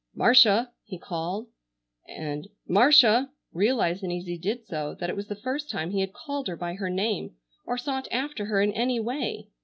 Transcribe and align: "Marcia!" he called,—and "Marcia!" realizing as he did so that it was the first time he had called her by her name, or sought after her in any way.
"Marcia!" 0.15 0.71
he 0.83 0.97
called,—and 0.97 2.47
"Marcia!" 2.67 3.29
realizing 3.53 4.11
as 4.17 4.25
he 4.25 4.35
did 4.35 4.65
so 4.65 4.95
that 4.99 5.11
it 5.11 5.15
was 5.15 5.27
the 5.27 5.35
first 5.35 5.69
time 5.69 5.91
he 5.91 6.01
had 6.01 6.11
called 6.11 6.47
her 6.47 6.55
by 6.55 6.73
her 6.73 6.89
name, 6.89 7.35
or 7.67 7.77
sought 7.77 8.07
after 8.11 8.45
her 8.45 8.59
in 8.63 8.73
any 8.73 8.99
way. 8.99 9.47